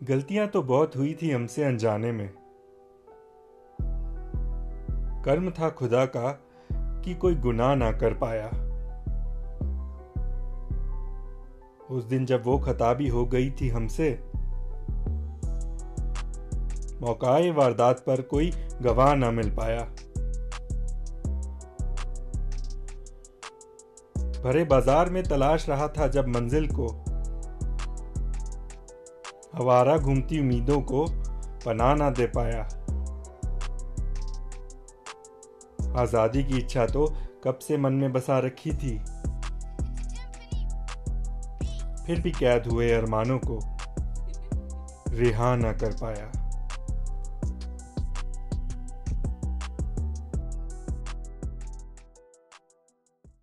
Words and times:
गलतियाँ 0.00 0.46
तो 0.48 0.62
बहुत 0.62 0.96
हुई 0.96 1.14
थी 1.22 1.30
हमसे 1.30 1.64
अनजाने 1.64 2.12
में। 2.12 2.28
कर्म 5.24 5.50
था 5.50 5.68
खुदा 5.70 6.04
का 6.06 6.30
कि 7.04 7.14
कोई 7.14 7.34
गुनाह 7.34 7.74
ना 7.74 7.90
कर 7.92 8.14
पाया। 8.14 8.46
उस 11.90 12.04
दिन 12.04 12.26
जब 12.26 12.42
वो 12.44 12.58
खताबी 12.58 13.08
हो 13.08 13.24
गई 13.26 13.50
थी 13.50 13.68
हमसे, 13.68 14.10
मौकाए 17.00 17.50
वारदात 17.50 18.00
पर 18.00 18.22
कोई 18.22 18.50
गवाह 18.82 19.14
ना 19.14 19.30
मिल 19.30 19.50
पाया। 19.50 19.84
भरे 24.42 24.64
बाज़ार 24.64 25.10
में 25.10 25.22
तलाश 25.24 25.68
रहा 25.68 25.88
था 25.88 26.06
जब 26.08 26.28
मंजिल 26.28 26.68
को 26.70 26.88
हवारा 29.54 29.96
घूमती 29.98 30.40
उम्मीदों 30.40 30.80
को 30.82 31.06
पना 31.66 31.94
ना 31.94 32.10
दे 32.10 32.26
पाया। 32.26 32.62
आज़ादी 36.00 36.44
की 36.44 36.58
इच्छा 36.58 36.86
तो 36.86 37.06
कब 37.44 37.58
से 37.58 37.76
मन 37.76 37.92
में 37.92 38.12
बसा 38.12 38.38
रखी 38.38 38.72
थी? 38.72 38.98
फिर 42.06 42.20
भी 42.20 42.30
कैद 42.30 42.66
हुए 42.66 42.90
अरमानों 42.92 43.38
को 43.38 43.58
रिहा 45.10 45.56
ना 45.56 45.72
कर 45.72 45.92
पाया। 45.92 46.30